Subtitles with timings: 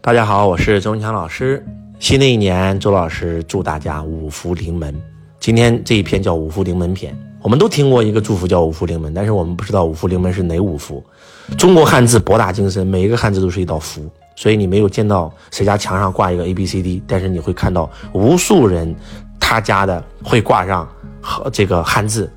[0.00, 1.62] 大家好，我是周文强老师。
[1.98, 4.94] 新的一年，周老师祝大家五福临门。
[5.40, 7.14] 今天这一篇叫五福临门篇。
[7.42, 11.04] 我们都听过一个祝福叫五福临门，但是我们不知道五福临门是哪五福。
[11.58, 18.94] 中国汉字博大精深，每一个汉字都是一道符，所以你没有见到谁家墙上挂一个 A B C D，但是你会看到无数人
[19.40, 20.88] 他家的会挂上
[21.20, 22.30] 和这个汉字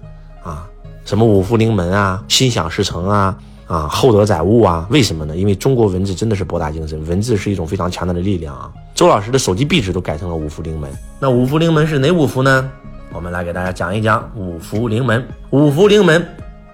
[0.44, 0.68] 啊，
[1.06, 3.38] 什么五福临门啊，心想事成啊。
[3.72, 4.86] 啊，厚德载物啊？
[4.90, 5.34] 为什么呢？
[5.38, 8.70] 因为中国文字真的是博大精深，文字是一种非常强大的力量啊。
[8.94, 10.92] 周老师的手机壁纸都改成了五福临门。
[11.22, 12.70] 那五福临门是哪五福呢？
[13.14, 15.26] 我们来给大家讲一讲五福临门。
[15.52, 16.28] 五福临门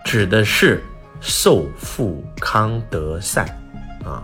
[0.04, 0.84] 指的是
[1.20, 3.46] 寿、富、康、德、善
[4.04, 4.24] 啊。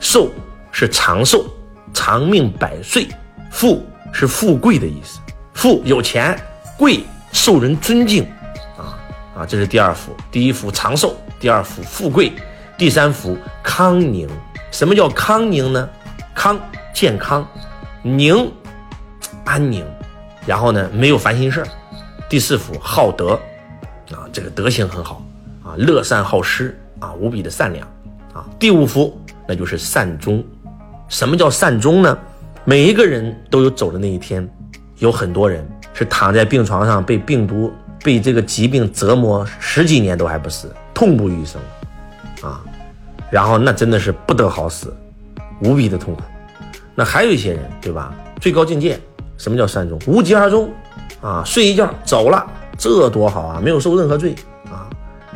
[0.00, 0.30] 寿
[0.72, 1.44] 是长寿、
[1.92, 3.04] 长命百岁；
[3.50, 3.82] 富
[4.12, 5.18] 是富贵的意思，
[5.52, 6.34] 富有钱，
[6.78, 8.26] 贵受人尊敬
[9.34, 10.12] 啊，这是第二福。
[10.30, 11.16] 第一福长寿。
[11.40, 12.32] 第二福富贵，
[12.78, 14.28] 第三福康宁。
[14.70, 15.88] 什么叫康宁呢？
[16.34, 16.58] 康
[16.94, 17.46] 健康，
[18.02, 18.50] 宁
[19.44, 19.84] 安宁。
[20.46, 21.68] 然后呢，没有烦心事儿。
[22.28, 23.38] 第四福好德，
[24.10, 25.22] 啊，这个德行很好
[25.62, 27.86] 啊，乐善好施啊，无比的善良
[28.32, 28.46] 啊。
[28.58, 30.42] 第五福那就是善终。
[31.08, 32.18] 什么叫善终呢？
[32.64, 34.48] 每一个人都有走的那一天，
[34.98, 37.70] 有很多人是躺在病床上被病毒、
[38.04, 40.70] 被这个疾病折磨十几年都还不死。
[40.92, 41.60] 痛不欲生，
[42.48, 42.62] 啊，
[43.28, 44.94] 然后那真的是不得好死，
[45.60, 46.22] 无比的痛苦。
[46.94, 48.14] 那还有一些人，对吧？
[48.40, 48.96] 最高境界，
[49.36, 49.98] 什么叫善终？
[50.06, 50.70] 无疾而终，
[51.20, 52.46] 啊，睡一觉走了，
[52.78, 53.60] 这多好啊！
[53.60, 54.86] 没有受任何罪啊。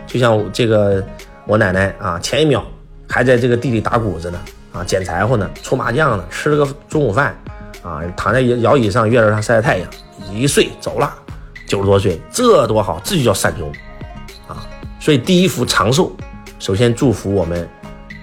[0.07, 1.05] 就像这个
[1.45, 2.65] 我奶奶啊，前一秒
[3.09, 4.39] 还在这个地里打谷子呢，
[4.73, 7.37] 啊，捡柴火呢，搓麻将呢，吃了个中午饭，
[7.83, 9.89] 啊，躺在摇椅上月亮上晒晒太阳，
[10.33, 11.13] 一睡走了，
[11.69, 13.71] 九十多岁，这多好，这就叫善终。
[14.49, 14.67] 啊
[14.99, 16.11] 所以第一福长寿，
[16.59, 17.69] 首先祝福我们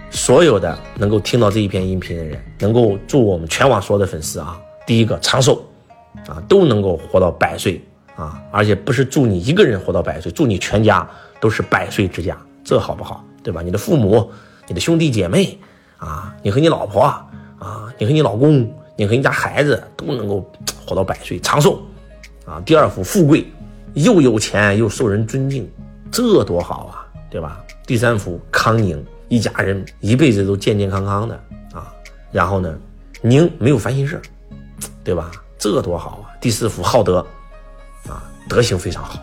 [0.10, 5.64] 所有的能够听到这一篇音频的人，能够祝我们全网所有的粉丝啊，第一个长寿，
[6.28, 7.82] 啊都能够活到百岁
[8.16, 11.08] 啊，而且不是祝你一个人活到百岁，祝你全家
[11.40, 13.24] 都是百岁之家，这好不好？
[13.42, 13.62] 对吧？
[13.62, 14.30] 你的父母、
[14.68, 15.58] 你的兄弟姐妹
[15.98, 20.46] 啊，你和你老婆啊，你和你老公，你和你家孩子都能够
[20.86, 21.82] 活到百岁长寿
[22.46, 22.62] 啊。
[22.66, 23.46] 第二福富贵，
[23.94, 25.70] 又有钱又受人尊敬。
[26.12, 27.64] 这多好啊，对吧？
[27.86, 31.36] 第三福康宁，一家人一辈子都健健康康的
[31.74, 31.92] 啊。
[32.32, 32.74] 然后呢，
[33.22, 34.22] 宁没有烦心事
[35.04, 35.32] 对吧？
[35.58, 36.36] 这多好啊！
[36.40, 37.26] 第四福好德，
[38.08, 39.20] 啊，德行非常好，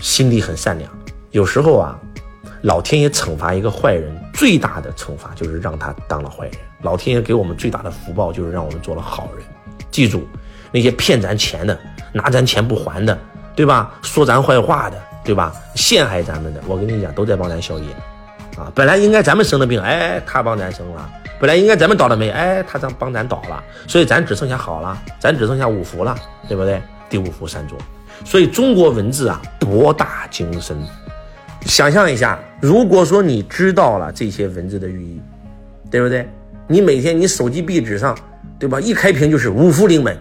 [0.00, 0.90] 心地很善良。
[1.30, 1.98] 有时候啊，
[2.62, 6.54] 老天爷惩罚一个坏人，最大的惩罚就是让他当了坏人。
[6.82, 9.44] 老天爷给我们最大的福报就是让我们做了好人。
[9.90, 10.26] 记住，
[10.72, 11.78] 那些骗咱钱的，
[12.14, 13.18] 拿咱钱不还的，
[13.54, 13.92] 对吧？
[14.00, 14.96] 说咱坏话的。
[15.24, 15.50] 对吧？
[15.74, 17.86] 陷害咱们的，我跟你讲，都在帮咱消业，
[18.58, 21.00] 啊，本来应该咱们生的病，哎，他帮咱生了；
[21.40, 23.64] 本来应该咱们倒的霉，哎，他咱帮咱倒了。
[23.88, 26.14] 所以咱只剩下好了，咱只剩下五福了，
[26.46, 26.78] 对不对？
[27.08, 27.78] 第五福善终。
[28.22, 30.76] 所以中国文字啊，博大精深。
[31.62, 35.22] 想象一下，如果说你知道了这些文字的寓意，
[35.90, 36.28] 对不对？
[36.66, 38.14] 你每天你手机壁纸上，
[38.58, 38.78] 对吧？
[38.78, 40.14] 一开屏就是五福临门，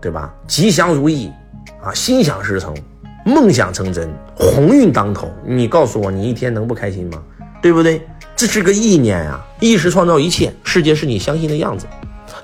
[0.00, 0.34] 对吧？
[0.46, 1.30] 吉祥如意，
[1.82, 2.74] 啊，心想事成。
[3.24, 7.22] 梦想成真，鸿运当头，你告诉我，你一天能不开心吗？
[7.60, 8.00] 对不对？
[8.34, 11.86] 这是个意念呀，意识创造一切，世界是你相信的样子。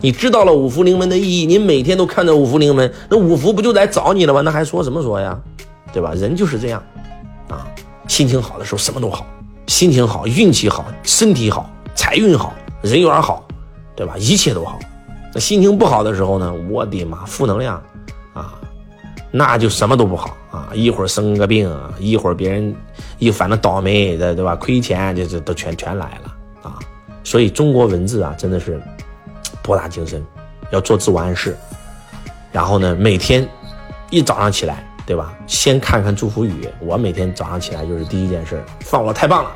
[0.00, 4.42] 你知道了五福临门的意义，你每天都看着五福临门，那五福不就来找你了吗？
[4.42, 5.40] 那还说什么说呀？
[5.90, 6.12] 对吧？
[6.14, 6.82] 人就是这样，
[7.48, 7.66] 啊，
[8.06, 9.24] 心情好的时候什么都好，
[9.68, 13.46] 心情好，运气好，身体好，财运好，人缘好，
[13.96, 14.14] 对吧？
[14.18, 14.78] 一切都好。
[15.34, 16.54] 那心情不好的时候呢？
[16.70, 17.82] 我的妈，负能量，
[18.32, 18.54] 啊。
[19.36, 20.70] 那就什么都不好啊！
[20.72, 21.68] 一会儿生个病，
[21.98, 22.72] 一会儿别人
[23.18, 24.54] 一反正倒霉的，对吧？
[24.54, 26.78] 亏钱，这这都全全来了啊！
[27.24, 28.80] 所以中国文字啊，真的是
[29.60, 30.24] 博大精深，
[30.70, 31.56] 要做自我暗示。
[32.52, 33.44] 然后呢，每天
[34.08, 35.34] 一早上起来，对吧？
[35.48, 36.68] 先看看祝福语。
[36.78, 39.50] 我每天早上起来就是第一件事，放我太棒了，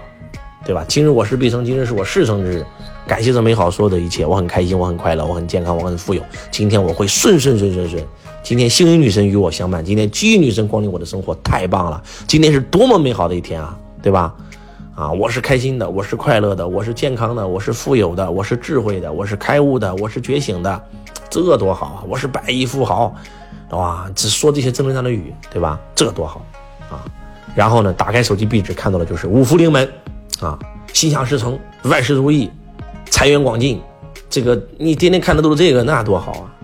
[0.68, 0.84] 对吧？
[0.86, 2.66] 今日我是必成，今日是我事成之日，
[3.06, 6.22] 感谢这美好所有的一切，我很开心，我很快乐，我很健康，我很富有。
[6.50, 8.04] 今天我会顺顺顺顺顺。
[8.42, 12.02] 今天幸运女神与我相伴，今天机遇女神光临我的生活，太棒了！
[12.26, 14.34] 今天是多么美好的一天啊，对吧？
[14.94, 20.82] 啊，我是开心的，我是快乐的，我是健康的，我是富有的，我是智慧的，我是开悟的，我是觉醒的，
[21.30, 22.04] 这多好啊！
[22.06, 23.16] 我是百亿富豪，
[23.70, 25.80] 哇，只说这些正能量的语，对吧？
[25.94, 26.44] 这多好
[26.90, 27.00] 啊！
[27.54, 29.90] 然后呢，打开手机壁纸看到的就是五福临门，
[30.40, 30.58] 啊，
[30.92, 32.50] 心想事成，万事如意，
[33.10, 33.80] 财源广进，
[34.30, 36.54] 这个你天天看的都是这个，那多好啊！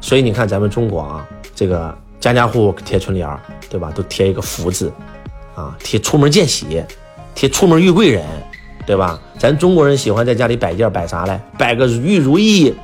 [0.00, 3.92] 所以你看，咱们中国啊，这个家家户户贴春联儿，对吧？
[3.94, 4.92] 都贴一个福字，
[5.54, 6.82] 啊，贴出门见喜，
[7.34, 8.24] 贴出门遇贵人，
[8.86, 8.96] 对。
[8.96, 9.20] 吧？
[9.38, 11.40] 咱中国人喜欢在家里摆件，摆啥嘞？
[11.56, 12.74] 摆个如意如意，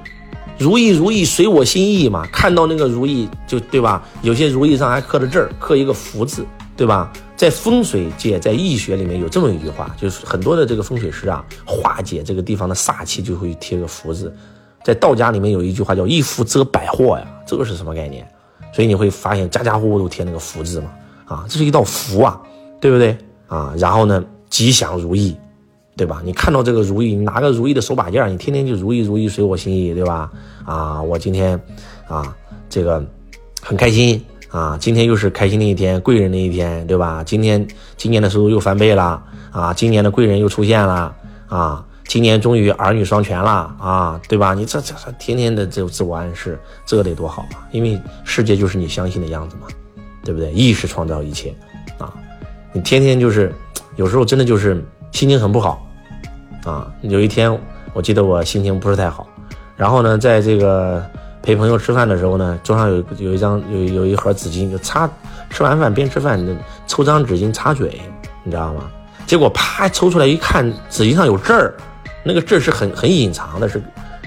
[0.58, 2.26] 如意如意随我心意嘛。
[2.32, 4.02] 看到那个如意就对吧？
[4.22, 6.46] 有些如意上还刻着字儿，刻一个福字，
[6.76, 7.12] 对吧？
[7.36, 14.34] 在风水界，在易学里面有这么一句话，就是很多的这个风水师啊，化解这个地方的煞气就会贴个福字。
[14.84, 18.26] 在道家里面有一句话叫一福遮百祸呀，这个是什么概念？
[18.72, 20.90] 所以你会发现家家户户都贴那个福字嘛，
[21.24, 22.40] 啊，这是一道福啊，
[22.80, 23.74] 对不对啊？
[23.78, 25.34] 然后呢，吉祥如意，
[25.96, 26.20] 对吧？
[26.24, 30.30] 你看到这个如意，你拿个如意的手把件，你天天就如意如意随我心意，对吧？
[30.64, 31.58] 啊，我今天
[32.06, 32.36] 啊，
[32.68, 33.02] 这个
[33.62, 37.22] 很开心啊，今天又是开心的一天，贵人的一天，对吧？
[37.24, 37.66] 今天
[37.96, 41.14] 今年的收入又翻倍了啊，今年的贵人又出现了
[41.48, 41.84] 啊。
[42.08, 43.50] 今年终于儿女双全了
[43.80, 44.54] 啊，对吧？
[44.54, 46.56] 你这这这天天的这自我暗示，
[46.86, 47.66] 这得多好啊！
[47.72, 49.66] 因为世界就是你相信的样子嘛，
[50.22, 50.52] 对不对？
[50.52, 51.52] 意识创造一切
[51.98, 52.14] 啊！
[52.72, 53.52] 你天天就是
[53.96, 55.84] 有时候真的就是心情很不好
[56.64, 56.88] 啊。
[57.02, 57.58] 有一天
[57.92, 59.26] 我记得我心情不是太好，
[59.76, 61.04] 然后呢，在这个
[61.46, 65.08] 陪朋友吃饭的时候呢，桌上有有一张有有一盒纸巾，就擦
[65.48, 66.44] 吃完饭边吃饭
[66.88, 68.02] 抽张纸巾擦嘴，
[68.42, 68.82] 你知道吗？
[69.28, 71.72] 结果啪抽出来一看，纸巾上有字儿。
[72.24, 73.80] 那个字是很很隐藏的，是，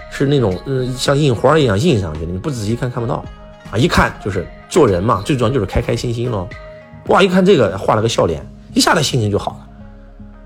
[0.09, 3.21] 是那种嗯像印花一样印上去的，你不仔细看看不到，
[3.69, 6.47] 啊，一看就是做人嘛，最重要就是开开心心喽。
[7.07, 8.41] 哇，一看这个画了个笑脸，
[8.73, 9.67] 一下子心情就好了。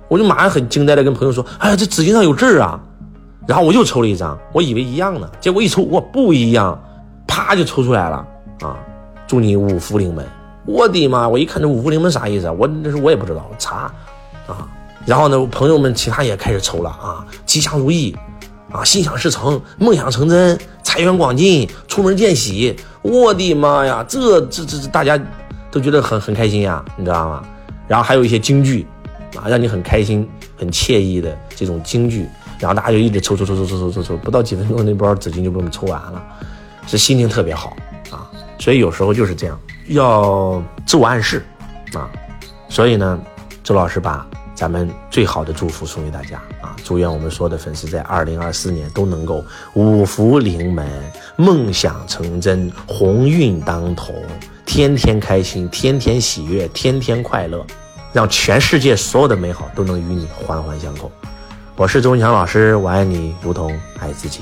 [0.08, 2.82] 我就马上很惊呆的跟朋友说：“哎呀，这纸巾上有字啊！”
[3.46, 6.82] 然后我又抽了一张，我以为一样呢，结果一抽哇不一样，
[7.28, 8.26] 啪就抽出来了
[8.62, 8.78] 啊！
[9.28, 10.26] 祝你五福临门。
[10.66, 11.28] 我的妈！
[11.28, 12.50] 我一看这五福临门啥意思？
[12.52, 13.92] 我那时候我也不知道，查
[14.48, 14.66] 啊。
[15.06, 18.16] 然后呢，朋友们其他也开始抽了啊，吉祥如意，
[18.72, 22.74] 啊，心想事成，梦想成真，财源广进，出门见喜。
[23.02, 25.20] 我的妈呀，这这这，大家
[25.70, 27.44] 都觉得很很开心呀，你知道吗？
[27.90, 28.88] 然后还有一些京剧，
[29.36, 30.26] 啊，让你很开心、
[30.58, 32.30] 很惬意的这种京剧。
[32.64, 36.24] 然后大家就一直抽抽抽抽抽抽抽抽，不到几分钟，那包纸巾就被我们抽完了，
[36.88, 37.76] 是心情特别好
[38.10, 38.32] 啊。
[38.58, 41.46] 所以有时候就是这样，要自我暗示
[41.94, 42.10] 啊。
[42.70, 43.20] 所以呢，
[43.64, 44.26] 周老师把。
[44.56, 46.76] 咱们最好的祝福送给大家啊！
[46.86, 49.44] 祝愿我们所有的粉丝在二零二四年都能够
[49.74, 50.88] 五福临门、
[51.36, 54.14] 梦想成真、鸿运当头，
[54.64, 57.66] 天天开心，天天喜悦，天天快乐，
[58.14, 61.12] 让全世界所有的美好都能与你环环相扣。
[61.76, 64.42] 我是周文强老师，我爱你如同爱自己。